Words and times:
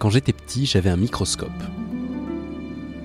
Quand 0.00 0.08
j'étais 0.08 0.32
petit, 0.32 0.64
j'avais 0.64 0.88
un 0.88 0.96
microscope. 0.96 1.50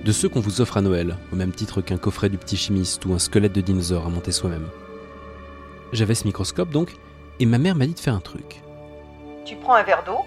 De 0.02 0.12
ceux 0.12 0.30
qu'on 0.30 0.40
vous 0.40 0.62
offre 0.62 0.78
à 0.78 0.80
Noël, 0.80 1.18
au 1.30 1.36
même 1.36 1.52
titre 1.52 1.82
qu'un 1.82 1.98
coffret 1.98 2.30
du 2.30 2.38
petit 2.38 2.56
chimiste 2.56 3.04
ou 3.04 3.12
un 3.12 3.18
squelette 3.18 3.52
de 3.52 3.60
dinosaure 3.60 4.06
à 4.06 4.08
monter 4.08 4.32
soi-même. 4.32 4.66
J'avais 5.92 6.14
ce 6.14 6.24
microscope 6.24 6.70
donc, 6.70 6.96
et 7.38 7.44
ma 7.44 7.58
mère 7.58 7.74
m'a 7.74 7.84
dit 7.84 7.92
de 7.92 8.00
faire 8.00 8.14
un 8.14 8.20
truc. 8.20 8.62
Tu 9.44 9.56
prends 9.56 9.74
un 9.74 9.82
verre 9.82 10.04
d'eau, 10.06 10.20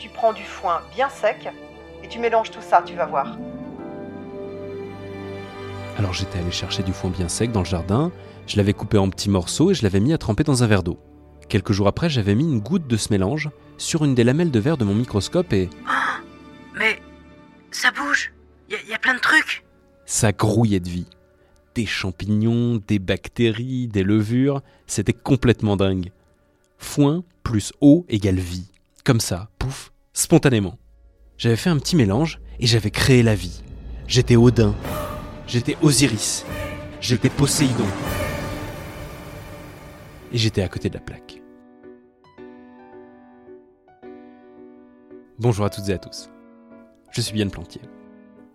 tu 0.00 0.08
prends 0.08 0.32
du 0.32 0.42
foin 0.42 0.80
bien 0.96 1.08
sec, 1.10 1.48
et 2.02 2.08
tu 2.08 2.18
mélanges 2.18 2.50
tout 2.50 2.60
ça, 2.60 2.82
tu 2.84 2.96
vas 2.96 3.06
voir. 3.06 3.36
Alors 5.96 6.12
j'étais 6.12 6.40
allé 6.40 6.50
chercher 6.50 6.82
du 6.82 6.92
foin 6.92 7.10
bien 7.10 7.28
sec 7.28 7.52
dans 7.52 7.60
le 7.60 7.66
jardin, 7.66 8.10
je 8.48 8.56
l'avais 8.56 8.72
coupé 8.72 8.98
en 8.98 9.10
petits 9.10 9.30
morceaux 9.30 9.70
et 9.70 9.74
je 9.74 9.84
l'avais 9.84 10.00
mis 10.00 10.12
à 10.12 10.18
tremper 10.18 10.42
dans 10.42 10.64
un 10.64 10.66
verre 10.66 10.82
d'eau. 10.82 10.98
Quelques 11.48 11.70
jours 11.70 11.86
après, 11.86 12.10
j'avais 12.10 12.34
mis 12.34 12.42
une 12.42 12.58
goutte 12.58 12.88
de 12.88 12.96
ce 12.96 13.12
mélange 13.12 13.48
sur 13.78 14.04
une 14.04 14.16
des 14.16 14.24
lamelles 14.24 14.50
de 14.50 14.58
verre 14.58 14.76
de 14.76 14.84
mon 14.84 14.94
microscope 14.94 15.52
et 15.52 15.70
Mais 16.76 17.00
ça 17.70 17.90
bouge. 17.90 18.32
Il 18.68 18.90
y, 18.90 18.94
a 18.94 18.98
plein 18.98 19.14
de 19.14 19.20
trucs. 19.20 19.64
ça 20.06 20.32
grouillait 20.32 20.80
de 20.80 20.88
vie. 20.88 21.06
Des 21.74 21.86
champignons, 21.86 22.80
des 22.86 22.98
bactéries, 22.98 23.86
des 23.86 24.02
levures, 24.02 24.60
c'était 24.86 25.12
complètement 25.12 25.76
dingue. 25.76 26.10
Foin 26.78 27.22
plus 27.44 27.72
eau 27.80 28.04
égale 28.08 28.40
vie. 28.40 28.68
Comme 29.04 29.20
ça, 29.20 29.50
pouf, 29.58 29.92
spontanément. 30.12 30.78
J'avais 31.38 31.56
fait 31.56 31.70
un 31.70 31.78
petit 31.78 31.96
mélange 31.96 32.40
et 32.58 32.66
j'avais 32.66 32.90
créé 32.90 33.22
la 33.22 33.34
vie. 33.34 33.62
J'étais 34.08 34.36
Odin. 34.36 34.74
J'étais 35.46 35.76
Osiris. 35.80 36.44
J'étais 37.00 37.30
Poséidon. 37.30 37.86
Et 40.32 40.38
j'étais 40.38 40.62
à 40.62 40.68
côté 40.68 40.88
de 40.88 40.94
la 40.94 41.00
plaque. 41.00 41.40
Bonjour 45.38 45.66
à 45.66 45.70
toutes 45.70 45.88
et 45.88 45.92
à 45.92 45.98
tous. 45.98 46.30
Je 47.16 47.22
suis 47.22 47.38
Yann 47.38 47.50
Plantier. 47.50 47.80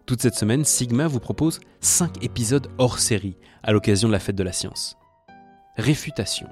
Toute 0.05 0.21
cette 0.21 0.35
semaine, 0.35 0.63
Sigma 0.65 1.07
vous 1.07 1.19
propose 1.19 1.61
5 1.79 2.23
épisodes 2.23 2.67
hors 2.77 2.99
série 2.99 3.35
à 3.63 3.71
l'occasion 3.71 4.07
de 4.07 4.13
la 4.13 4.19
fête 4.19 4.35
de 4.35 4.43
la 4.43 4.51
science. 4.51 4.99
Réfutation. 5.77 6.47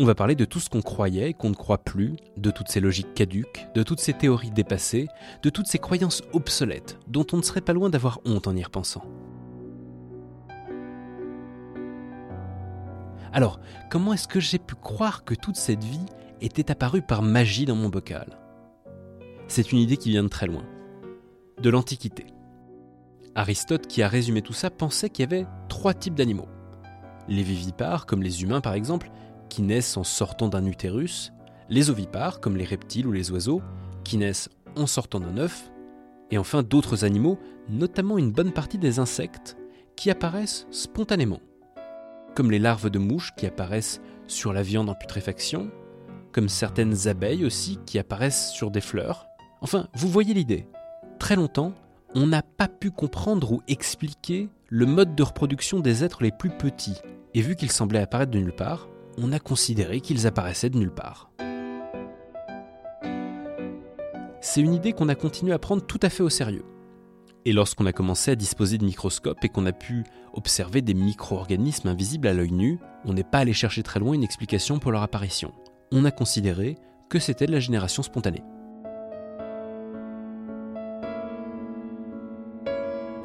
On 0.00 0.04
va 0.04 0.16
parler 0.16 0.34
de 0.34 0.44
tout 0.44 0.58
ce 0.58 0.68
qu'on 0.68 0.82
croyait 0.82 1.30
et 1.30 1.32
qu'on 1.32 1.50
ne 1.50 1.54
croit 1.54 1.84
plus, 1.84 2.16
de 2.36 2.50
toutes 2.50 2.66
ces 2.66 2.80
logiques 2.80 3.14
caduques, 3.14 3.68
de 3.76 3.84
toutes 3.84 4.00
ces 4.00 4.14
théories 4.14 4.50
dépassées, 4.50 5.06
de 5.44 5.48
toutes 5.48 5.68
ces 5.68 5.78
croyances 5.78 6.24
obsolètes 6.32 6.98
dont 7.06 7.26
on 7.32 7.36
ne 7.36 7.42
serait 7.42 7.60
pas 7.60 7.72
loin 7.72 7.88
d'avoir 7.88 8.18
honte 8.24 8.48
en 8.48 8.56
y 8.56 8.64
repensant. 8.64 9.04
Alors, 13.32 13.60
comment 13.90 14.12
est-ce 14.12 14.26
que 14.26 14.40
j'ai 14.40 14.58
pu 14.58 14.74
croire 14.74 15.22
que 15.22 15.36
toute 15.36 15.54
cette 15.54 15.84
vie 15.84 16.06
était 16.40 16.72
apparue 16.72 17.02
par 17.02 17.22
magie 17.22 17.64
dans 17.64 17.76
mon 17.76 17.90
bocal? 17.90 18.40
C'est 19.46 19.70
une 19.70 19.78
idée 19.78 19.96
qui 19.96 20.10
vient 20.10 20.24
de 20.24 20.28
très 20.28 20.48
loin, 20.48 20.64
de 21.62 21.70
l'Antiquité. 21.70 22.26
Aristote, 23.34 23.86
qui 23.86 24.02
a 24.02 24.08
résumé 24.08 24.42
tout 24.42 24.52
ça, 24.52 24.70
pensait 24.70 25.10
qu'il 25.10 25.22
y 25.22 25.26
avait 25.32 25.46
trois 25.68 25.94
types 25.94 26.14
d'animaux. 26.14 26.48
Les 27.28 27.42
vivipares, 27.42 28.06
comme 28.06 28.22
les 28.22 28.42
humains 28.42 28.60
par 28.60 28.74
exemple, 28.74 29.10
qui 29.48 29.62
naissent 29.62 29.96
en 29.96 30.04
sortant 30.04 30.48
d'un 30.48 30.66
utérus, 30.66 31.32
les 31.68 31.90
ovipares, 31.90 32.40
comme 32.40 32.56
les 32.56 32.64
reptiles 32.64 33.06
ou 33.06 33.12
les 33.12 33.30
oiseaux, 33.30 33.62
qui 34.04 34.16
naissent 34.16 34.48
en 34.76 34.86
sortant 34.86 35.20
d'un 35.20 35.38
œuf, 35.38 35.70
et 36.30 36.38
enfin 36.38 36.62
d'autres 36.62 37.04
animaux, 37.04 37.38
notamment 37.68 38.18
une 38.18 38.32
bonne 38.32 38.52
partie 38.52 38.78
des 38.78 38.98
insectes, 38.98 39.56
qui 39.96 40.10
apparaissent 40.10 40.66
spontanément 40.70 41.40
comme 42.34 42.50
les 42.50 42.58
larves 42.58 42.90
de 42.90 42.98
mouches 42.98 43.34
qui 43.36 43.46
apparaissent 43.46 44.00
sur 44.26 44.52
la 44.52 44.62
viande 44.62 44.88
en 44.88 44.94
putréfaction, 44.94 45.70
comme 46.32 46.48
certaines 46.48 47.08
abeilles 47.08 47.44
aussi 47.44 47.78
qui 47.86 47.98
apparaissent 47.98 48.50
sur 48.50 48.70
des 48.70 48.80
fleurs. 48.80 49.26
Enfin, 49.60 49.88
vous 49.94 50.08
voyez 50.08 50.34
l'idée. 50.34 50.66
Très 51.20 51.36
longtemps, 51.36 51.74
on 52.14 52.26
n'a 52.26 52.42
pas 52.42 52.66
pu 52.66 52.90
comprendre 52.90 53.52
ou 53.52 53.62
expliquer 53.68 54.48
le 54.68 54.86
mode 54.86 55.14
de 55.14 55.22
reproduction 55.22 55.78
des 55.78 56.02
êtres 56.02 56.22
les 56.22 56.32
plus 56.32 56.50
petits, 56.50 56.96
et 57.34 57.42
vu 57.42 57.54
qu'ils 57.54 57.70
semblaient 57.70 58.00
apparaître 58.00 58.32
de 58.32 58.38
nulle 58.38 58.54
part, 58.54 58.88
on 59.18 59.30
a 59.30 59.38
considéré 59.38 60.00
qu'ils 60.00 60.26
apparaissaient 60.26 60.70
de 60.70 60.78
nulle 60.78 60.94
part. 60.94 61.30
C'est 64.40 64.62
une 64.62 64.72
idée 64.72 64.94
qu'on 64.94 65.10
a 65.10 65.14
continué 65.14 65.52
à 65.52 65.58
prendre 65.58 65.84
tout 65.84 66.00
à 66.02 66.08
fait 66.08 66.22
au 66.22 66.30
sérieux. 66.30 66.64
Et 67.44 67.52
lorsqu'on 67.52 67.86
a 67.86 67.92
commencé 67.92 68.30
à 68.30 68.36
disposer 68.36 68.78
de 68.78 68.84
microscopes 68.84 69.44
et 69.44 69.50
qu'on 69.50 69.66
a 69.66 69.72
pu 69.72 70.04
observer 70.32 70.80
des 70.80 70.94
micro-organismes 70.94 71.88
invisibles 71.88 72.28
à 72.28 72.32
l'œil 72.32 72.52
nu, 72.52 72.78
on 73.04 73.12
n'est 73.12 73.24
pas 73.24 73.38
allé 73.38 73.52
chercher 73.52 73.82
très 73.82 74.00
loin 74.00 74.14
une 74.14 74.24
explication 74.24 74.78
pour 74.78 74.90
leur 74.90 75.02
apparition. 75.02 75.52
On 75.92 76.06
a 76.06 76.10
considéré 76.10 76.76
que 77.10 77.18
c'était 77.18 77.46
de 77.46 77.52
la 77.52 77.60
génération 77.60 78.02
spontanée. 78.02 78.42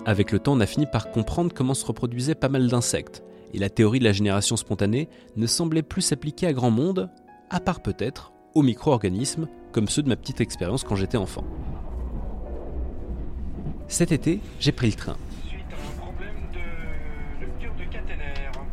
Avec 0.05 0.31
le 0.31 0.39
temps, 0.39 0.53
on 0.53 0.59
a 0.59 0.65
fini 0.65 0.85
par 0.85 1.11
comprendre 1.11 1.51
comment 1.53 1.73
se 1.73 1.85
reproduisaient 1.85 2.35
pas 2.35 2.49
mal 2.49 2.67
d'insectes, 2.67 3.23
et 3.53 3.57
la 3.57 3.69
théorie 3.69 3.99
de 3.99 4.03
la 4.03 4.11
génération 4.11 4.55
spontanée 4.55 5.09
ne 5.35 5.47
semblait 5.47 5.81
plus 5.81 6.01
s'appliquer 6.01 6.47
à 6.47 6.53
grand 6.53 6.71
monde, 6.71 7.09
à 7.49 7.59
part 7.59 7.81
peut-être 7.81 8.31
aux 8.53 8.61
micro-organismes, 8.61 9.47
comme 9.71 9.87
ceux 9.87 10.03
de 10.03 10.09
ma 10.09 10.15
petite 10.15 10.41
expérience 10.41 10.83
quand 10.83 10.95
j'étais 10.95 11.17
enfant. 11.17 11.43
Cet 13.87 14.11
été, 14.11 14.41
j'ai 14.59 14.71
pris 14.71 14.87
le 14.87 14.93
train. 14.93 15.17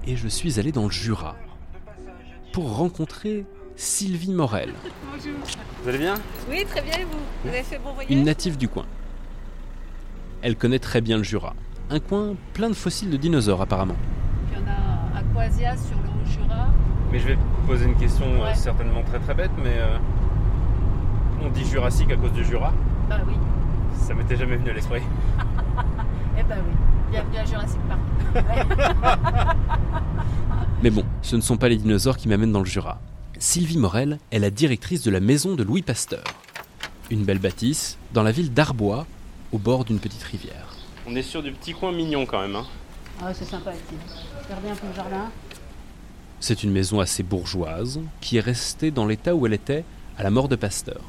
Et 0.06 0.16
je 0.16 0.28
suis 0.28 0.58
allé 0.58 0.72
dans 0.72 0.84
le 0.84 0.90
Jura 0.90 1.36
pour 2.52 2.76
rencontrer 2.76 3.46
Sylvie 3.76 4.32
Morel, 4.32 4.74
Vous 5.82 5.88
allez 5.88 5.98
bien? 5.98 6.14
Oui, 6.50 6.64
très 6.66 6.82
bien, 6.82 6.98
et 6.98 7.04
vous? 7.04 7.18
Vous 7.44 7.48
avez 7.48 7.62
fait 7.62 7.78
bon 7.78 7.92
voyage? 7.92 8.10
une 8.12 8.24
native 8.24 8.56
du 8.56 8.68
coin. 8.68 8.84
Elle 10.42 10.56
connaît 10.56 10.78
très 10.80 11.00
bien 11.00 11.18
le 11.18 11.22
Jura, 11.22 11.54
un 11.90 12.00
coin 12.00 12.34
plein 12.52 12.68
de 12.68 12.74
fossiles 12.74 13.10
de 13.10 13.16
dinosaures 13.16 13.60
apparemment. 13.60 13.94
Puis 14.50 14.60
on 14.60 14.68
a 14.68 15.18
Aquasia 15.20 15.76
sur 15.76 15.96
le 15.98 16.08
Haut-Jura. 16.08 16.66
Mais 17.12 17.18
je 17.20 17.28
vais 17.28 17.34
vous 17.34 17.66
poser 17.66 17.84
une 17.86 17.94
question 17.96 18.24
euh, 18.26 18.44
Ouais. 18.44 18.54
certainement 18.54 19.02
très 19.04 19.20
très 19.20 19.34
bête, 19.34 19.50
mais 19.62 19.76
euh, 19.76 19.98
on 21.42 21.48
dit 21.50 21.64
Jurassique 21.64 22.10
à 22.10 22.16
cause 22.16 22.32
du 22.32 22.44
Jura. 22.44 22.72
Bah 23.08 23.20
oui, 23.26 23.34
Ça 23.96 24.14
m'était 24.14 24.36
jamais 24.36 24.56
venu 24.56 24.70
à 24.70 24.74
l'esprit. 24.74 25.02
eh 26.38 26.42
bah 26.42 26.56
oui. 26.58 26.72
Bienvenue 27.12 27.36
à 27.36 27.44
Jurassic 27.44 27.80
Park. 27.88 28.00
Mais 30.82 30.90
bon, 30.90 31.04
ce 31.20 31.36
ne 31.36 31.40
sont 31.42 31.56
pas 31.58 31.68
les 31.68 31.76
dinosaures 31.76 32.16
qui 32.16 32.28
m'amènent 32.28 32.52
dans 32.52 32.58
le 32.60 32.64
Jura. 32.64 33.00
Sylvie 33.38 33.78
Morel 33.78 34.18
est 34.30 34.38
la 34.38 34.50
directrice 34.50 35.02
de 35.02 35.10
la 35.10 35.20
maison 35.20 35.54
de 35.54 35.62
Louis 35.62 35.82
Pasteur. 35.82 36.24
Une 37.10 37.24
belle 37.24 37.38
bâtisse 37.38 37.98
dans 38.14 38.22
la 38.22 38.32
ville 38.32 38.52
d'Arbois, 38.52 39.06
au 39.52 39.58
bord 39.58 39.84
d'une 39.84 39.98
petite 39.98 40.22
rivière. 40.22 40.74
On 41.06 41.14
est 41.16 41.22
sur 41.22 41.42
du 41.42 41.52
petit 41.52 41.72
coin 41.72 41.92
mignon 41.92 42.26
quand 42.26 42.40
même. 42.40 42.56
Hein. 42.56 42.66
Ah, 43.22 43.34
c'est 43.34 43.44
sympa 43.44 43.72
ici. 43.72 43.96
Regardez 44.44 44.68
un 44.70 44.74
peu 44.74 44.86
le 44.86 44.94
jardin. 44.94 45.30
C'est 46.40 46.62
une 46.62 46.72
maison 46.72 47.00
assez 47.00 47.22
bourgeoise 47.22 48.00
qui 48.20 48.36
est 48.38 48.40
restée 48.40 48.90
dans 48.90 49.06
l'état 49.06 49.34
où 49.34 49.46
elle 49.46 49.52
était 49.52 49.84
à 50.18 50.22
la 50.22 50.30
mort 50.30 50.48
de 50.48 50.56
Pasteur. 50.56 51.00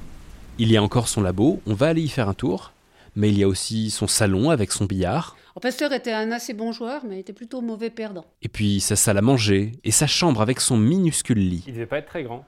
Il 0.60 0.72
y 0.72 0.78
a 0.78 0.84
encore 0.84 1.08
son 1.08 1.22
labo, 1.22 1.62
on 1.66 1.74
va 1.74 1.88
aller 1.88 2.04
y 2.04 2.10
faire 2.10 2.30
un 2.30 2.36
tour, 2.36 2.72
mais 3.16 3.30
il 3.30 3.38
y 3.38 3.44
a 3.44 3.48
aussi 3.48 3.90
son 3.90 4.08
salon 4.08 4.52
avec 4.52 4.72
son 4.72 4.86
billard, 4.86 5.36
Alors, 5.56 5.62
Pasteur 5.62 5.92
était 5.94 6.12
un 6.12 6.32
assez 6.32 6.54
bon 6.54 6.72
joueur, 6.72 7.02
mais 7.08 7.20
était 7.20 7.34
plutôt 7.34 7.62
mauvais 7.62 7.90
perdant. 7.90 8.26
et 8.44 8.50
puis 8.50 8.80
sa 8.80 8.96
salle 8.96 9.18
à 9.18 9.22
manger 9.22 9.72
et 9.84 9.92
sa 9.92 10.06
chambre 10.06 10.42
avec 10.42 10.60
son 10.60 10.78
minuscule 10.78 11.40
lit. 11.40 11.64
Il 11.68 11.74
devait 11.74 11.86
pas 11.88 11.98
être 12.00 12.08
très 12.10 12.24
grand. 12.24 12.46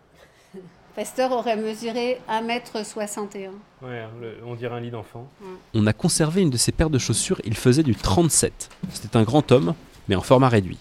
Pasteur 0.95 1.31
aurait 1.33 1.57
mesuré 1.57 2.21
1m61. 2.29 3.51
Ouais, 3.81 4.05
le- 4.21 4.37
on 4.45 4.55
dirait 4.55 4.75
un 4.75 4.79
lit 4.79 4.91
d'enfant. 4.91 5.29
On 5.73 5.85
a 5.87 5.93
conservé 5.93 6.41
une 6.41 6.49
de 6.49 6.57
ses 6.57 6.71
paires 6.71 6.89
de 6.89 6.97
chaussures, 6.99 7.41
il 7.43 7.55
faisait 7.55 7.83
du 7.83 7.95
37. 7.95 8.69
C'était 8.93 9.17
un 9.17 9.23
grand 9.23 9.51
homme, 9.51 9.73
mais 10.07 10.15
en 10.15 10.21
format 10.21 10.47
réduit. 10.47 10.77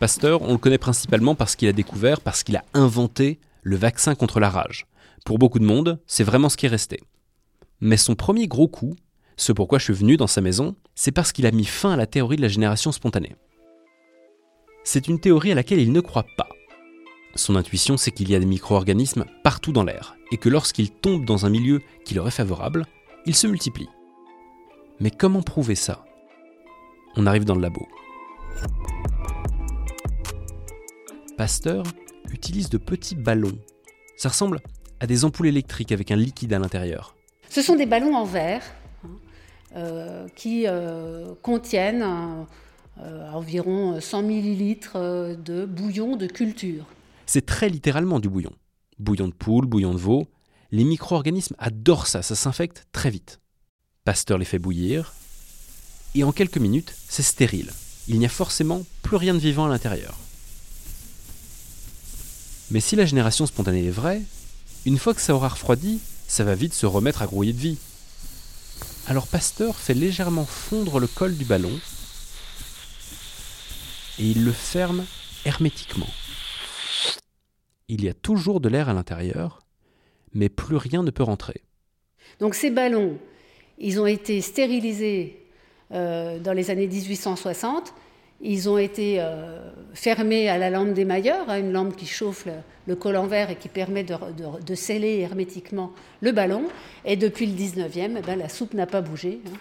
Pasteur, 0.00 0.42
on 0.42 0.52
le 0.52 0.58
connaît 0.58 0.78
principalement 0.78 1.34
parce 1.36 1.54
qu'il 1.54 1.68
a 1.68 1.72
découvert, 1.72 2.20
parce 2.20 2.42
qu'il 2.42 2.56
a 2.56 2.64
inventé 2.74 3.38
le 3.62 3.76
vaccin 3.76 4.14
contre 4.16 4.40
la 4.40 4.50
rage. 4.50 4.86
Pour 5.24 5.38
beaucoup 5.38 5.58
de 5.60 5.64
monde, 5.64 6.00
c'est 6.06 6.24
vraiment 6.24 6.48
ce 6.48 6.56
qui 6.56 6.66
est 6.66 6.70
resté. 6.70 7.00
Mais 7.80 7.96
son 7.96 8.14
premier 8.16 8.48
gros 8.48 8.68
coup, 8.68 8.96
ce 9.36 9.52
pourquoi 9.52 9.78
je 9.78 9.84
suis 9.84 9.92
venu 9.94 10.16
dans 10.16 10.26
sa 10.26 10.40
maison, 10.40 10.74
c'est 10.94 11.12
parce 11.12 11.30
qu'il 11.32 11.46
a 11.46 11.50
mis 11.52 11.64
fin 11.64 11.92
à 11.92 11.96
la 11.96 12.06
théorie 12.06 12.36
de 12.36 12.42
la 12.42 12.48
génération 12.48 12.90
spontanée. 12.90 13.36
C'est 14.84 15.08
une 15.08 15.20
théorie 15.20 15.52
à 15.52 15.54
laquelle 15.54 15.80
il 15.80 15.92
ne 15.92 16.00
croit 16.00 16.26
pas. 16.36 16.48
Son 17.36 17.54
intuition, 17.54 17.98
c'est 17.98 18.10
qu'il 18.10 18.30
y 18.30 18.34
a 18.34 18.38
des 18.38 18.46
micro-organismes 18.46 19.26
partout 19.44 19.72
dans 19.72 19.84
l'air, 19.84 20.16
et 20.32 20.38
que 20.38 20.48
lorsqu'ils 20.48 20.90
tombent 20.90 21.26
dans 21.26 21.44
un 21.44 21.50
milieu 21.50 21.82
qui 22.04 22.14
leur 22.14 22.26
est 22.26 22.32
favorable, 22.32 22.86
ils 23.26 23.36
se 23.36 23.46
multiplient. 23.46 23.90
Mais 25.00 25.10
comment 25.10 25.42
prouver 25.42 25.74
ça? 25.74 26.04
On 27.16 27.26
arrive 27.26 27.44
dans 27.44 27.54
le 27.54 27.60
labo. 27.60 27.86
Pasteur 31.36 31.84
utilise 32.32 32.70
de 32.70 32.78
petits 32.78 33.14
ballons. 33.14 33.58
Ça 34.16 34.30
ressemble 34.30 34.60
à 35.00 35.06
des 35.06 35.26
ampoules 35.26 35.48
électriques 35.48 35.92
avec 35.92 36.10
un 36.10 36.16
liquide 36.16 36.54
à 36.54 36.58
l'intérieur. 36.58 37.14
Ce 37.50 37.60
sont 37.60 37.76
des 37.76 37.86
ballons 37.86 38.14
en 38.16 38.24
verre 38.24 38.62
hein, 39.04 39.08
euh, 39.76 40.26
qui 40.34 40.64
euh, 40.66 41.34
contiennent 41.42 42.46
euh, 43.02 43.30
environ 43.32 44.00
100 44.00 44.22
millilitres 44.22 44.96
de 44.96 45.66
bouillon 45.66 46.16
de 46.16 46.26
culture. 46.26 46.86
C'est 47.26 47.44
très 47.44 47.68
littéralement 47.68 48.20
du 48.20 48.28
bouillon. 48.28 48.52
Bouillon 48.98 49.28
de 49.28 49.34
poule, 49.34 49.66
bouillon 49.66 49.92
de 49.92 49.98
veau. 49.98 50.28
Les 50.70 50.84
micro-organismes 50.84 51.56
adorent 51.58 52.06
ça, 52.06 52.22
ça 52.22 52.34
s'infecte 52.34 52.86
très 52.92 53.10
vite. 53.10 53.40
Pasteur 54.04 54.38
les 54.38 54.44
fait 54.44 54.58
bouillir, 54.58 55.12
et 56.16 56.24
en 56.24 56.32
quelques 56.32 56.56
minutes, 56.56 56.94
c'est 57.08 57.22
stérile. 57.22 57.72
Il 58.08 58.18
n'y 58.18 58.24
a 58.24 58.30
forcément 58.30 58.82
plus 59.02 59.16
rien 59.16 59.34
de 59.34 59.38
vivant 59.38 59.66
à 59.66 59.68
l'intérieur. 59.68 60.16
Mais 62.70 62.80
si 62.80 62.96
la 62.96 63.04
génération 63.04 63.44
spontanée 63.44 63.84
est 63.84 63.90
vraie, 63.90 64.22
une 64.86 64.98
fois 64.98 65.12
que 65.12 65.20
ça 65.20 65.34
aura 65.34 65.48
refroidi, 65.48 66.00
ça 66.26 66.42
va 66.42 66.54
vite 66.54 66.72
se 66.72 66.86
remettre 66.86 67.20
à 67.20 67.26
grouiller 67.26 67.52
de 67.52 67.58
vie. 67.58 67.78
Alors 69.08 69.26
Pasteur 69.26 69.76
fait 69.76 69.94
légèrement 69.94 70.46
fondre 70.46 71.00
le 71.00 71.06
col 71.06 71.36
du 71.36 71.44
ballon 71.44 71.78
et 74.18 74.30
il 74.30 74.42
le 74.42 74.52
ferme 74.52 75.04
hermétiquement. 75.44 76.08
Il 77.88 78.04
y 78.04 78.08
a 78.08 78.14
toujours 78.14 78.60
de 78.60 78.68
l'air 78.68 78.88
à 78.88 78.94
l'intérieur, 78.94 79.60
mais 80.32 80.48
plus 80.48 80.76
rien 80.76 81.02
ne 81.02 81.10
peut 81.10 81.22
rentrer. 81.22 81.62
Donc 82.40 82.54
ces 82.54 82.70
ballons, 82.70 83.18
ils 83.78 84.00
ont 84.00 84.06
été 84.06 84.40
stérilisés 84.40 85.46
euh, 85.92 86.38
dans 86.40 86.52
les 86.52 86.70
années 86.70 86.88
1860. 86.88 87.94
Ils 88.42 88.68
ont 88.68 88.76
été 88.76 89.16
euh, 89.20 89.70
fermés 89.94 90.48
à 90.48 90.58
la 90.58 90.68
lampe 90.68 90.92
d'émailleur, 90.92 91.48
hein, 91.48 91.58
une 91.58 91.72
lampe 91.72 91.96
qui 91.96 92.06
chauffe 92.06 92.44
le, 92.44 92.52
le 92.86 92.96
collant 92.96 93.26
vert 93.26 93.50
et 93.50 93.56
qui 93.56 93.68
permet 93.68 94.04
de 94.04 94.74
sceller 94.74 95.20
hermétiquement 95.20 95.92
le 96.20 96.32
ballon. 96.32 96.64
Et 97.04 97.16
depuis 97.16 97.46
le 97.46 97.54
19e, 97.54 98.16
eh 98.18 98.22
ben, 98.22 98.36
la 98.38 98.48
soupe 98.48 98.74
n'a 98.74 98.86
pas 98.86 99.00
bougé. 99.00 99.40
hein. 99.46 99.56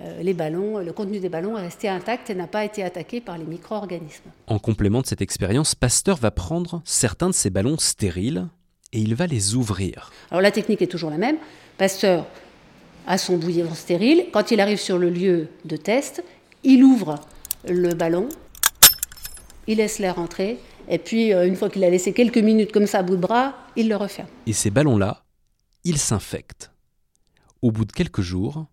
Euh, 0.00 0.22
les 0.22 0.34
ballons, 0.34 0.78
le 0.78 0.92
contenu 0.92 1.18
des 1.18 1.28
ballons 1.28 1.58
est 1.58 1.62
resté 1.62 1.88
intact 1.88 2.30
et 2.30 2.34
n'a 2.34 2.46
pas 2.46 2.64
été 2.64 2.84
attaqué 2.84 3.20
par 3.20 3.36
les 3.36 3.44
micro-organismes. 3.44 4.30
En 4.46 4.58
complément 4.58 5.00
de 5.00 5.06
cette 5.06 5.22
expérience, 5.22 5.74
Pasteur 5.74 6.16
va 6.16 6.30
prendre 6.30 6.82
certains 6.84 7.28
de 7.28 7.34
ces 7.34 7.50
ballons 7.50 7.78
stériles 7.78 8.46
et 8.92 9.00
il 9.00 9.14
va 9.14 9.26
les 9.26 9.56
ouvrir. 9.56 10.12
Alors 10.30 10.40
la 10.40 10.52
technique 10.52 10.82
est 10.82 10.86
toujours 10.86 11.10
la 11.10 11.18
même. 11.18 11.36
Pasteur 11.78 12.26
a 13.06 13.18
son 13.18 13.38
bouillon 13.38 13.74
stérile. 13.74 14.26
Quand 14.32 14.50
il 14.50 14.60
arrive 14.60 14.78
sur 14.78 14.98
le 14.98 15.10
lieu 15.10 15.48
de 15.64 15.76
test, 15.76 16.22
il 16.62 16.84
ouvre 16.84 17.16
le 17.68 17.94
ballon, 17.94 18.28
il 19.66 19.78
laisse 19.78 19.98
l'air 19.98 20.18
entrer, 20.18 20.58
et 20.88 20.98
puis 20.98 21.32
euh, 21.32 21.46
une 21.46 21.56
fois 21.56 21.70
qu'il 21.70 21.82
a 21.84 21.90
laissé 21.90 22.12
quelques 22.12 22.38
minutes 22.38 22.70
comme 22.70 22.86
ça 22.86 22.98
à 22.98 23.02
bout 23.02 23.16
de 23.16 23.20
bras, 23.20 23.54
il 23.76 23.88
le 23.88 23.96
referme. 23.96 24.28
Et 24.46 24.52
ces 24.52 24.70
ballons-là, 24.70 25.24
ils 25.84 25.98
s'infectent. 25.98 26.70
Au 27.62 27.72
bout 27.72 27.84
de 27.84 27.92
quelques 27.92 28.20
jours, 28.20 28.66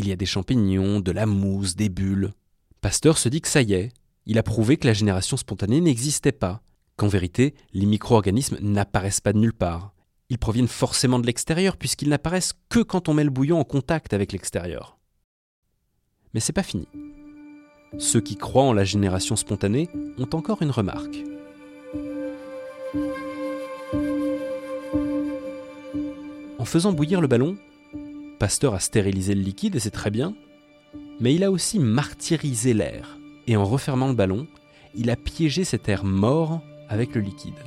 il 0.00 0.08
y 0.08 0.12
a 0.12 0.16
des 0.16 0.26
champignons, 0.26 1.00
de 1.00 1.12
la 1.12 1.26
mousse, 1.26 1.76
des 1.76 1.90
bulles. 1.90 2.32
Pasteur 2.80 3.18
se 3.18 3.28
dit 3.28 3.42
que 3.42 3.48
ça 3.48 3.60
y 3.60 3.74
est, 3.74 3.92
il 4.24 4.38
a 4.38 4.42
prouvé 4.42 4.78
que 4.78 4.86
la 4.86 4.94
génération 4.94 5.36
spontanée 5.36 5.82
n'existait 5.82 6.32
pas, 6.32 6.62
qu'en 6.96 7.06
vérité, 7.06 7.54
les 7.74 7.84
micro-organismes 7.84 8.56
n'apparaissent 8.62 9.20
pas 9.20 9.34
de 9.34 9.38
nulle 9.38 9.52
part. 9.52 9.92
Ils 10.30 10.38
proviennent 10.38 10.68
forcément 10.68 11.18
de 11.18 11.26
l'extérieur 11.26 11.76
puisqu'ils 11.76 12.08
n'apparaissent 12.08 12.54
que 12.70 12.80
quand 12.80 13.10
on 13.10 13.14
met 13.14 13.24
le 13.24 13.30
bouillon 13.30 13.60
en 13.60 13.64
contact 13.64 14.14
avec 14.14 14.32
l'extérieur. 14.32 14.98
Mais 16.32 16.40
c'est 16.40 16.54
pas 16.54 16.62
fini. 16.62 16.88
Ceux 17.98 18.22
qui 18.22 18.36
croient 18.36 18.64
en 18.64 18.72
la 18.72 18.84
génération 18.84 19.36
spontanée 19.36 19.90
ont 20.16 20.28
encore 20.32 20.62
une 20.62 20.70
remarque. 20.70 21.18
En 26.58 26.64
faisant 26.64 26.92
bouillir 26.92 27.20
le 27.20 27.28
ballon, 27.28 27.58
Pasteur 28.40 28.72
a 28.72 28.80
stérilisé 28.80 29.34
le 29.34 29.42
liquide 29.42 29.76
et 29.76 29.80
c'est 29.80 29.90
très 29.90 30.10
bien, 30.10 30.34
mais 31.20 31.34
il 31.34 31.44
a 31.44 31.50
aussi 31.50 31.78
martyrisé 31.78 32.72
l'air. 32.72 33.18
Et 33.46 33.54
en 33.54 33.66
refermant 33.66 34.08
le 34.08 34.14
ballon, 34.14 34.46
il 34.94 35.10
a 35.10 35.16
piégé 35.16 35.62
cet 35.62 35.90
air 35.90 36.06
mort 36.06 36.62
avec 36.88 37.14
le 37.14 37.20
liquide. 37.20 37.60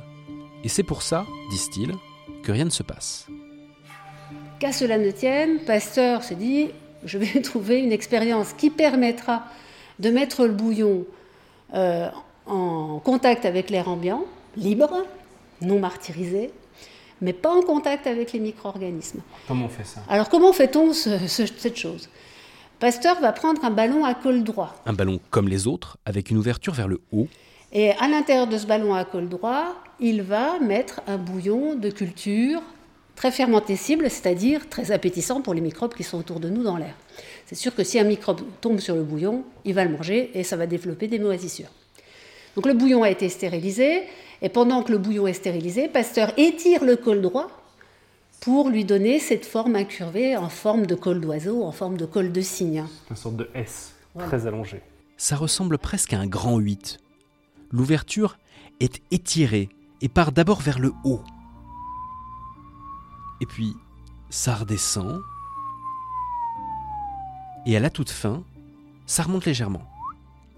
Et 0.64 0.68
c'est 0.68 0.82
pour 0.82 1.02
ça, 1.02 1.26
disent-ils, 1.50 1.92
que 2.42 2.50
rien 2.50 2.64
ne 2.64 2.70
se 2.70 2.82
passe. 2.82 3.28
Qu'à 4.58 4.72
cela 4.72 4.98
ne 4.98 5.12
tienne, 5.12 5.60
Pasteur 5.60 6.24
se 6.24 6.34
dit 6.34 6.70
je 7.04 7.18
vais 7.18 7.40
trouver 7.40 7.78
une 7.78 7.92
expérience 7.92 8.52
qui 8.52 8.68
permettra 8.68 9.44
de 10.00 10.10
mettre 10.10 10.44
le 10.44 10.54
bouillon 10.54 11.04
euh, 11.74 12.08
en 12.46 12.98
contact 12.98 13.44
avec 13.44 13.70
l'air 13.70 13.88
ambiant, 13.88 14.24
libre, 14.56 15.06
non 15.60 15.78
martyrisé, 15.78 16.50
mais 17.20 17.32
pas 17.32 17.50
en 17.54 17.62
contact 17.62 18.06
avec 18.06 18.32
les 18.32 18.40
micro-organismes. 18.40 19.20
Comment 19.48 19.66
on 19.66 19.68
fait 19.68 19.84
ça? 19.84 20.00
Alors 20.08 20.28
comment 20.28 20.52
fait-on 20.52 20.92
ce- 20.92 21.26
ce- 21.28 21.46
cette 21.46 21.76
chose? 21.76 22.08
Pasteur 22.80 23.20
va 23.20 23.32
prendre 23.32 23.64
un 23.64 23.70
ballon 23.70 24.04
à 24.04 24.14
col 24.14 24.42
droit. 24.42 24.74
Un 24.86 24.92
ballon 24.92 25.20
comme 25.30 25.48
les 25.48 25.66
autres, 25.66 25.96
avec 26.04 26.30
une 26.30 26.36
ouverture 26.38 26.74
vers 26.74 26.88
le 26.88 27.00
haut, 27.12 27.28
Et 27.76 27.90
à 27.92 28.06
l'intérieur 28.06 28.46
de 28.46 28.56
ce 28.56 28.66
ballon 28.66 28.94
à 28.94 29.04
col 29.04 29.28
droit, 29.28 29.74
il 29.98 30.22
va 30.22 30.60
mettre 30.60 31.00
un 31.08 31.16
bouillon 31.16 31.74
de 31.74 31.90
culture 31.90 32.62
très 33.16 33.32
fermentescible, 33.32 34.08
c'est-à-dire 34.10 34.68
très 34.68 34.92
appétissant 34.92 35.40
pour 35.40 35.54
les 35.54 35.60
microbes 35.60 35.92
qui 35.94 36.04
sont 36.04 36.18
autour 36.18 36.38
de 36.38 36.48
nous 36.48 36.62
dans 36.62 36.76
l'air. 36.76 36.94
C'est 37.46 37.56
sûr 37.56 37.74
que 37.74 37.82
si 37.82 37.98
un 37.98 38.04
microbe 38.04 38.42
tombe 38.60 38.78
sur 38.78 38.94
le 38.94 39.02
bouillon, 39.02 39.42
il 39.64 39.74
va 39.74 39.84
le 39.84 39.90
manger 39.90 40.30
et 40.34 40.44
ça 40.44 40.56
va 40.56 40.66
développer 40.66 41.08
des 41.08 41.18
moisissures. 41.18 41.70
Donc 42.56 42.66
le 42.66 42.74
bouillon 42.74 43.02
a 43.02 43.10
été 43.10 43.28
stérilisé, 43.28 44.02
et 44.42 44.48
pendant 44.48 44.82
que 44.82 44.92
le 44.92 44.98
bouillon 44.98 45.26
est 45.26 45.32
stérilisé, 45.32 45.88
Pasteur 45.88 46.32
étire 46.36 46.84
le 46.84 46.96
col 46.96 47.20
droit 47.22 47.48
pour 48.40 48.68
lui 48.68 48.84
donner 48.84 49.18
cette 49.18 49.46
forme 49.46 49.74
incurvée 49.76 50.36
en 50.36 50.48
forme 50.48 50.86
de 50.86 50.94
col 50.94 51.20
d'oiseau, 51.20 51.64
en 51.64 51.72
forme 51.72 51.96
de 51.96 52.04
col 52.06 52.30
de 52.30 52.40
cygne. 52.40 52.84
Une 53.10 53.16
sorte 53.16 53.36
de 53.36 53.48
S, 53.54 53.94
Voilà. 54.14 54.28
très 54.28 54.46
allongé. 54.46 54.82
ça 55.16 55.36
ressemble 55.36 55.78
presque 55.78 56.12
à 56.12 56.18
un 56.18 56.26
grand 56.26 56.58
8. 56.58 56.98
L'ouverture 57.72 58.36
est 58.80 59.00
étirée 59.10 59.68
et 60.02 60.08
part 60.08 60.30
d'abord 60.32 60.60
vers 60.60 60.78
le 60.78 60.92
haut. 61.04 61.22
Et 63.40 63.46
puis, 63.46 63.74
ça 64.30 64.54
redescend. 64.54 65.20
Et 67.66 67.76
à 67.76 67.80
la 67.80 67.90
toute 67.90 68.10
fin, 68.10 68.42
ça 69.06 69.22
remonte 69.22 69.46
légèrement. 69.46 69.82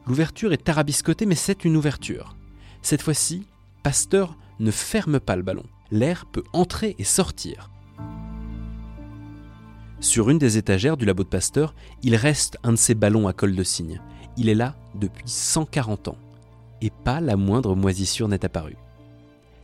L'ouverture 0.06 0.52
est 0.52 0.64
tarabiscotée, 0.64 1.26
mais 1.26 1.34
c'est 1.34 1.64
une 1.64 1.76
ouverture. 1.76 2.36
Cette 2.80 3.02
fois-ci, 3.02 3.44
Pasteur 3.82 4.36
ne 4.60 4.70
ferme 4.70 5.18
pas 5.18 5.34
le 5.34 5.42
ballon. 5.42 5.64
L'air 5.90 6.26
peut 6.26 6.44
entrer 6.52 6.94
et 6.98 7.04
sortir. 7.04 7.70
Sur 9.98 10.30
une 10.30 10.38
des 10.38 10.58
étagères 10.58 10.96
du 10.96 11.04
labo 11.06 11.24
de 11.24 11.28
Pasteur, 11.28 11.74
il 12.02 12.14
reste 12.14 12.58
un 12.62 12.72
de 12.72 12.76
ces 12.76 12.94
ballons 12.94 13.26
à 13.26 13.32
col 13.32 13.56
de 13.56 13.64
cygne. 13.64 14.00
Il 14.36 14.48
est 14.48 14.54
là 14.54 14.76
depuis 14.94 15.26
140 15.26 16.08
ans. 16.08 16.18
Et 16.82 16.90
pas 16.90 17.20
la 17.20 17.36
moindre 17.36 17.74
moisissure 17.74 18.28
n'est 18.28 18.44
apparue. 18.44 18.76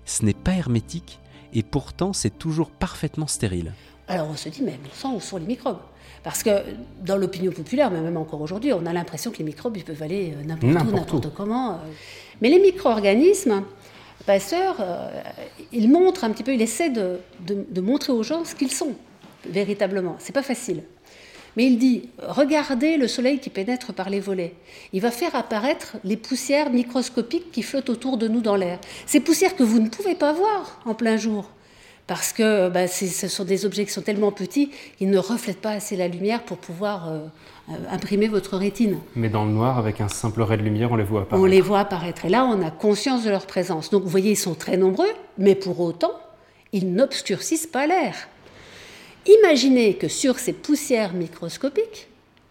Ce 0.05 0.25
n'est 0.25 0.33
pas 0.35 0.55
hermétique 0.55 1.21
et 1.53 1.63
pourtant 1.63 2.13
c'est 2.13 2.39
toujours 2.39 2.71
parfaitement 2.71 3.27
stérile. 3.27 3.73
Alors 4.09 4.29
on 4.31 4.37
se 4.37 4.49
dit, 4.49 4.63
mais 4.63 4.73
bon 4.83 4.91
sang, 4.93 5.15
où 5.15 5.21
sont 5.21 5.37
les 5.39 5.47
microbes? 5.47 5.79
Parce 6.23 6.43
que 6.43 6.51
dans 7.05 7.17
l'opinion 7.17 7.51
populaire, 7.53 7.91
mais 7.91 8.01
même 8.01 8.17
encore 8.17 8.41
aujourd'hui, 8.41 8.73
on 8.73 8.87
a 8.87 8.93
l'impression 8.93 9.31
que 9.33 9.39
les 9.39 9.45
microbes, 9.45 9.77
ils 9.77 9.85
peuvent 9.85 10.03
aller 10.03 10.35
euh, 10.37 10.45
n'importe 10.45 10.63
où, 10.85 10.95
N'importe 10.95 11.35
comment. 11.35 11.73
euh. 11.73 11.77
Mais 12.41 12.49
les 12.49 12.61
micro-organismes, 12.61 13.65
Pasteur, 14.27 14.77
euh, 14.81 15.11
il 15.73 15.91
montre 15.91 16.23
un 16.23 16.31
petit 16.31 16.45
peu, 16.45 16.55
il 16.55 16.63
essaie 16.63 16.91
de, 16.91 17.19
de- 17.41 17.67
de 17.69 17.81
montrer 17.81 18.13
aux 18.13 18.23
gens 18.23 18.45
ce 18.45 18.55
qu'ils 18.55 18.71
sont, 18.71 18.93
véritablement. 19.49 20.15
C'est 20.21 20.33
pas 20.33 20.43
facile. 20.45 20.85
Mais 21.57 21.67
il 21.67 21.79
dit, 21.79 22.09
regardez 22.21 22.97
le 22.97 23.07
soleil 23.09 23.39
qui 23.39 23.51
pénètre 23.51 23.93
par 23.93 24.09
les 24.11 24.21
volets. 24.21 24.55
Il 24.93 25.01
va 25.03 25.11
faire 25.11 25.35
apparaître 25.37 25.97
les 26.05 26.17
poussières 26.17 26.71
microscopiques 26.71 27.53
qui 27.53 27.63
flottent 27.63 27.91
autour 27.91 28.17
de 28.17 28.27
nous 28.29 28.41
dans 28.41 28.57
l'air. 28.57 28.79
Ces 29.07 29.21
poussières 29.21 29.55
que 29.57 29.63
vous 29.63 29.79
ne 29.81 29.89
pouvez 29.89 30.15
pas 30.15 30.33
voir 30.33 30.81
en 30.87 30.95
plein 30.95 31.17
jour. 31.17 31.51
Parce 32.07 32.33
que 32.33 32.69
bah, 32.69 32.89
c'est- 32.89 33.07
ce 33.07 33.29
sont 33.29 33.45
des 33.45 33.65
objets 33.65 33.85
qui 33.85 33.93
sont 33.93 34.03
tellement 34.03 34.33
petits 34.33 34.71
qu'ils 34.99 35.11
ne 35.11 35.19
reflètent 35.19 35.61
pas 35.61 35.71
assez 35.71 35.95
la 35.97 36.09
lumière 36.09 36.43
pour 36.43 36.57
pouvoir 36.59 37.09
euh, 37.09 37.19
euh, 37.71 37.73
imprimer 37.91 38.27
votre 38.29 38.57
rétine. 38.57 38.99
Mais 39.15 39.29
dans 39.29 39.45
le 39.45 39.53
noir, 39.53 39.79
avec 39.79 40.01
un 40.01 40.09
simple 40.09 40.43
ray 40.43 40.59
de 40.59 40.63
lumière, 40.65 40.91
on 40.91 40.97
les 40.97 41.05
voit 41.05 41.21
On 41.21 41.23
apparaître. 41.25 41.47
les 41.49 41.61
voit 41.61 41.79
apparaître. 41.81 42.25
Et 42.25 42.29
là, 42.29 42.45
on 42.45 42.61
a 42.67 42.71
conscience 42.73 43.25
de 43.25 43.31
leur 43.31 43.47
présence. 43.47 43.91
Donc, 43.91 44.03
vous 44.03 44.09
voyez, 44.09 44.33
ils 44.33 44.37
sont 44.37 44.55
très 44.55 44.77
nombreux, 44.77 45.09
mais 45.39 45.55
pour 45.55 45.79
autant, 45.81 46.13
ils 46.73 46.93
n'obscurcissent 46.93 47.69
pas 47.69 47.87
l'air. 47.87 48.15
Imaginez 49.27 49.95
que 49.95 50.09
sur 50.09 50.39
ces 50.39 50.53
poussières 50.53 51.15
microscopiques, 51.15 52.09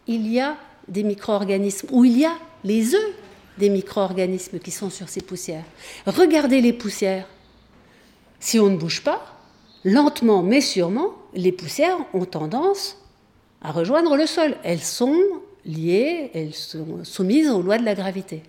il 0.07 0.31
y 0.31 0.39
a 0.39 0.57
des 0.87 1.03
micro-organismes, 1.03 1.87
ou 1.91 2.05
il 2.05 2.17
y 2.17 2.25
a 2.25 2.33
les 2.63 2.95
œufs 2.95 3.13
des 3.57 3.69
micro-organismes 3.69 4.59
qui 4.59 4.71
sont 4.71 4.89
sur 4.89 5.09
ces 5.09 5.21
poussières. 5.21 5.65
Regardez 6.05 6.61
les 6.61 6.73
poussières. 6.73 7.27
Si 8.39 8.59
on 8.59 8.69
ne 8.69 8.77
bouge 8.77 9.03
pas, 9.03 9.21
lentement 9.83 10.41
mais 10.41 10.61
sûrement, 10.61 11.13
les 11.33 11.51
poussières 11.51 11.97
ont 12.13 12.25
tendance 12.25 12.97
à 13.61 13.71
rejoindre 13.71 14.15
le 14.15 14.25
sol. 14.25 14.55
Elles 14.63 14.81
sont 14.81 15.17
liées, 15.65 16.31
elles 16.33 16.55
sont 16.55 17.03
soumises 17.03 17.49
aux 17.49 17.61
lois 17.61 17.77
de 17.77 17.85
la 17.85 17.95
gravité. 17.95 18.41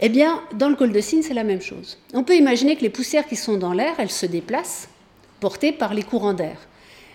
Eh 0.00 0.08
bien, 0.08 0.42
dans 0.54 0.70
le 0.70 0.76
col 0.76 0.92
de 0.92 1.00
cygne, 1.00 1.22
c'est 1.22 1.34
la 1.34 1.44
même 1.44 1.60
chose. 1.60 1.98
On 2.14 2.24
peut 2.24 2.36
imaginer 2.36 2.76
que 2.76 2.80
les 2.80 2.90
poussières 2.90 3.26
qui 3.26 3.36
sont 3.36 3.58
dans 3.58 3.74
l'air, 3.74 3.94
elles 3.98 4.10
se 4.10 4.24
déplacent, 4.24 4.88
portées 5.40 5.72
par 5.72 5.94
les 5.94 6.02
courants 6.02 6.34
d'air. 6.34 6.56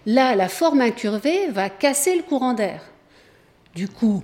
Là, 0.05 0.36
la 0.36 0.50
forme 0.50 0.82
incurvée 0.82 1.50
va 1.50 1.70
casser 1.70 2.15
le 2.15 2.24
courant 2.24 2.53
d'air. 2.53 2.82
Du 3.74 3.88
coup, 3.88 4.24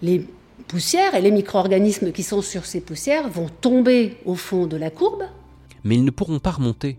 les 0.00 0.26
poussières 0.68 1.14
et 1.14 1.20
les 1.20 1.30
micro-organismes 1.30 2.12
qui 2.12 2.22
sont 2.22 2.42
sur 2.42 2.64
ces 2.64 2.80
poussières 2.80 3.28
vont 3.28 3.48
tomber 3.48 4.16
au 4.24 4.34
fond 4.34 4.66
de 4.66 4.76
la 4.76 4.90
courbe, 4.90 5.24
Mais 5.84 5.96
ils 5.96 6.04
ne 6.04 6.10
pourront 6.10 6.38
pas 6.38 6.52
remonter. 6.52 6.98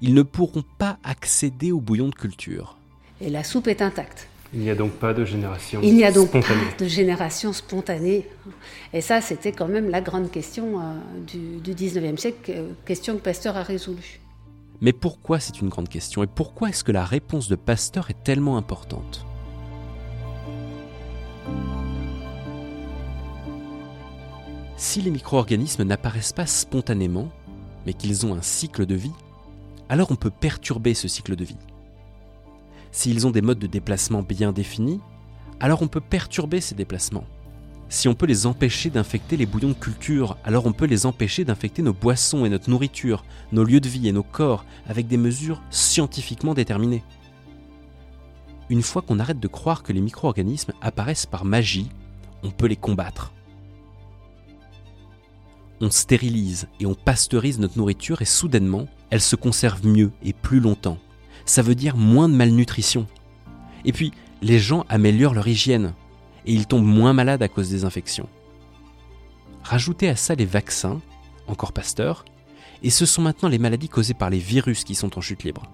Ils 0.00 0.14
ne 0.14 0.22
pourront 0.22 0.64
pas 0.78 0.98
accéder 1.04 1.70
au 1.72 1.80
bouillon 1.80 2.08
de 2.08 2.14
culture. 2.14 2.78
Et 3.20 3.30
la 3.30 3.44
soupe 3.44 3.68
est 3.68 3.82
intacte. 3.82 4.26
Il 4.54 4.60
n'y 4.60 4.70
a 4.70 4.74
donc 4.74 4.92
pas 4.92 5.14
de 5.14 5.24
génération 5.24 5.80
Il 5.82 5.94
n'y 5.94 6.04
a 6.04 6.12
donc 6.12 6.28
spontanée. 6.28 6.60
pas 6.76 6.84
de 6.84 6.88
génération 6.88 7.52
spontanée. 7.52 8.26
Et 8.92 9.00
ça, 9.00 9.20
c'était 9.20 9.52
quand 9.52 9.68
même 9.68 9.88
la 9.88 10.00
grande 10.02 10.30
question 10.30 10.78
euh, 10.80 10.82
du, 11.26 11.60
du 11.60 11.74
19e 11.74 12.18
siècle, 12.18 12.50
euh, 12.54 12.68
question 12.84 13.14
que 13.16 13.20
Pasteur 13.22 13.56
a 13.56 13.62
résolue. 13.62 14.20
Mais 14.82 14.92
pourquoi 14.92 15.38
c'est 15.38 15.60
une 15.60 15.68
grande 15.68 15.88
question 15.88 16.24
et 16.24 16.26
pourquoi 16.26 16.68
est-ce 16.68 16.82
que 16.82 16.90
la 16.90 17.04
réponse 17.04 17.46
de 17.46 17.54
Pasteur 17.54 18.10
est 18.10 18.24
tellement 18.24 18.56
importante? 18.56 19.24
Si 24.76 25.00
les 25.00 25.12
micro-organismes 25.12 25.84
n'apparaissent 25.84 26.32
pas 26.32 26.46
spontanément, 26.46 27.28
mais 27.86 27.94
qu'ils 27.94 28.26
ont 28.26 28.34
un 28.34 28.42
cycle 28.42 28.84
de 28.84 28.96
vie, 28.96 29.12
alors 29.88 30.10
on 30.10 30.16
peut 30.16 30.30
perturber 30.30 30.94
ce 30.94 31.06
cycle 31.06 31.36
de 31.36 31.44
vie. 31.44 31.58
S'ils 32.90 33.24
ont 33.24 33.30
des 33.30 33.40
modes 33.40 33.60
de 33.60 33.68
déplacement 33.68 34.22
bien 34.22 34.50
définis, 34.50 35.00
alors 35.60 35.82
on 35.82 35.88
peut 35.88 36.00
perturber 36.00 36.60
ces 36.60 36.74
déplacements. 36.74 37.24
Si 37.92 38.08
on 38.08 38.14
peut 38.14 38.24
les 38.24 38.46
empêcher 38.46 38.88
d'infecter 38.88 39.36
les 39.36 39.44
bouillons 39.44 39.68
de 39.68 39.74
culture, 39.74 40.38
alors 40.44 40.64
on 40.64 40.72
peut 40.72 40.86
les 40.86 41.04
empêcher 41.04 41.44
d'infecter 41.44 41.82
nos 41.82 41.92
boissons 41.92 42.46
et 42.46 42.48
notre 42.48 42.70
nourriture, 42.70 43.22
nos 43.52 43.64
lieux 43.64 43.80
de 43.80 43.88
vie 43.88 44.08
et 44.08 44.12
nos 44.12 44.22
corps 44.22 44.64
avec 44.86 45.08
des 45.08 45.18
mesures 45.18 45.60
scientifiquement 45.68 46.54
déterminées. 46.54 47.04
Une 48.70 48.80
fois 48.80 49.02
qu'on 49.02 49.18
arrête 49.18 49.40
de 49.40 49.46
croire 49.46 49.82
que 49.82 49.92
les 49.92 50.00
micro-organismes 50.00 50.72
apparaissent 50.80 51.26
par 51.26 51.44
magie, 51.44 51.90
on 52.42 52.50
peut 52.50 52.64
les 52.64 52.76
combattre. 52.76 53.34
On 55.82 55.90
stérilise 55.90 56.68
et 56.80 56.86
on 56.86 56.94
pasteurise 56.94 57.58
notre 57.58 57.76
nourriture 57.76 58.22
et 58.22 58.24
soudainement, 58.24 58.86
elle 59.10 59.20
se 59.20 59.36
conserve 59.36 59.86
mieux 59.86 60.12
et 60.24 60.32
plus 60.32 60.60
longtemps. 60.60 60.96
Ça 61.44 61.60
veut 61.60 61.74
dire 61.74 61.98
moins 61.98 62.30
de 62.30 62.34
malnutrition. 62.34 63.06
Et 63.84 63.92
puis, 63.92 64.12
les 64.40 64.58
gens 64.58 64.86
améliorent 64.88 65.34
leur 65.34 65.46
hygiène 65.46 65.92
et 66.46 66.52
ils 66.52 66.66
tombent 66.66 66.84
moins 66.84 67.12
malades 67.12 67.42
à 67.42 67.48
cause 67.48 67.70
des 67.70 67.84
infections. 67.84 68.28
Rajoutez 69.62 70.08
à 70.08 70.16
ça 70.16 70.34
les 70.34 70.46
vaccins, 70.46 71.00
encore 71.46 71.72
Pasteur, 71.72 72.24
et 72.82 72.90
ce 72.90 73.06
sont 73.06 73.22
maintenant 73.22 73.48
les 73.48 73.58
maladies 73.58 73.88
causées 73.88 74.14
par 74.14 74.30
les 74.30 74.38
virus 74.38 74.84
qui 74.84 74.94
sont 74.94 75.16
en 75.16 75.20
chute 75.20 75.44
libre. 75.44 75.70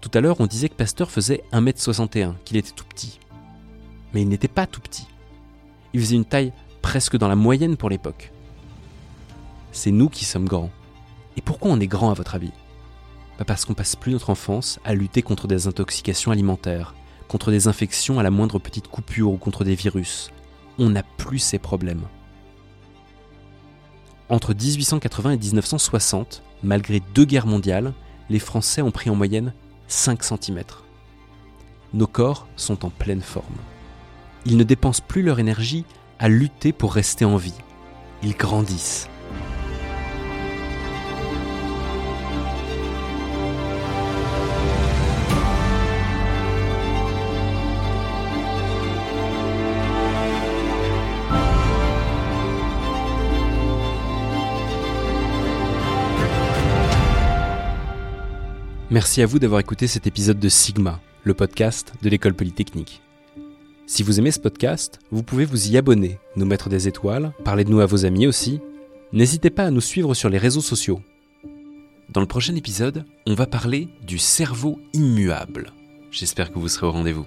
Tout 0.00 0.10
à 0.14 0.20
l'heure, 0.20 0.40
on 0.40 0.46
disait 0.46 0.68
que 0.68 0.74
Pasteur 0.74 1.10
faisait 1.10 1.42
1m61, 1.52 2.34
qu'il 2.44 2.56
était 2.56 2.72
tout 2.72 2.84
petit. 2.84 3.18
Mais 4.12 4.22
il 4.22 4.28
n'était 4.28 4.48
pas 4.48 4.66
tout 4.66 4.80
petit. 4.80 5.06
Il 5.92 6.00
faisait 6.00 6.16
une 6.16 6.24
taille 6.24 6.52
presque 6.82 7.16
dans 7.16 7.28
la 7.28 7.36
moyenne 7.36 7.76
pour 7.76 7.90
l'époque. 7.90 8.32
C'est 9.72 9.90
nous 9.90 10.08
qui 10.08 10.24
sommes 10.24 10.46
grands. 10.46 10.70
Et 11.36 11.40
pourquoi 11.40 11.70
on 11.70 11.80
est 11.80 11.86
grand 11.86 12.10
à 12.10 12.14
votre 12.14 12.34
avis? 12.34 12.52
Bah 13.38 13.44
Parce 13.44 13.64
qu'on 13.64 13.74
passe 13.74 13.96
plus 13.96 14.12
notre 14.12 14.30
enfance 14.30 14.78
à 14.84 14.94
lutter 14.94 15.22
contre 15.22 15.46
des 15.48 15.66
intoxications 15.66 16.30
alimentaires, 16.30 16.94
contre 17.28 17.50
des 17.50 17.68
infections 17.68 18.18
à 18.18 18.22
la 18.22 18.30
moindre 18.30 18.58
petite 18.58 18.88
coupure 18.88 19.30
ou 19.30 19.36
contre 19.36 19.64
des 19.64 19.74
virus. 19.74 20.30
On 20.78 20.90
n'a 20.90 21.02
plus 21.02 21.38
ces 21.38 21.58
problèmes. 21.58 22.06
Entre 24.28 24.54
1880 24.54 25.32
et 25.32 25.38
1960, 25.38 26.42
malgré 26.62 27.00
deux 27.14 27.24
guerres 27.24 27.46
mondiales, 27.46 27.92
les 28.28 28.38
Français 28.38 28.82
ont 28.82 28.90
pris 28.90 29.08
en 29.08 29.14
moyenne 29.14 29.52
5 29.88 30.22
cm. 30.22 30.62
Nos 31.94 32.06
corps 32.06 32.48
sont 32.56 32.84
en 32.84 32.90
pleine 32.90 33.22
forme. 33.22 33.56
Ils 34.44 34.56
ne 34.56 34.64
dépensent 34.64 35.02
plus 35.06 35.22
leur 35.22 35.38
énergie 35.38 35.84
à 36.18 36.28
lutter 36.28 36.72
pour 36.72 36.92
rester 36.94 37.24
en 37.24 37.36
vie. 37.36 37.54
Ils 38.22 38.36
grandissent. 38.36 39.08
Merci 58.96 59.20
à 59.20 59.26
vous 59.26 59.38
d'avoir 59.38 59.60
écouté 59.60 59.88
cet 59.88 60.06
épisode 60.06 60.38
de 60.38 60.48
Sigma, 60.48 61.02
le 61.22 61.34
podcast 61.34 61.92
de 62.00 62.08
l'école 62.08 62.32
polytechnique. 62.32 63.02
Si 63.86 64.02
vous 64.02 64.18
aimez 64.18 64.30
ce 64.30 64.40
podcast, 64.40 65.00
vous 65.10 65.22
pouvez 65.22 65.44
vous 65.44 65.70
y 65.70 65.76
abonner, 65.76 66.18
nous 66.34 66.46
mettre 66.46 66.70
des 66.70 66.88
étoiles, 66.88 67.34
parler 67.44 67.64
de 67.64 67.70
nous 67.70 67.80
à 67.80 67.84
vos 67.84 68.06
amis 68.06 68.26
aussi. 68.26 68.58
N'hésitez 69.12 69.50
pas 69.50 69.64
à 69.64 69.70
nous 69.70 69.82
suivre 69.82 70.14
sur 70.14 70.30
les 70.30 70.38
réseaux 70.38 70.62
sociaux. 70.62 71.02
Dans 72.08 72.22
le 72.22 72.26
prochain 72.26 72.54
épisode, 72.54 73.04
on 73.26 73.34
va 73.34 73.46
parler 73.46 73.88
du 74.00 74.16
cerveau 74.16 74.80
immuable. 74.94 75.74
J'espère 76.10 76.50
que 76.50 76.58
vous 76.58 76.68
serez 76.68 76.86
au 76.86 76.92
rendez-vous. 76.92 77.26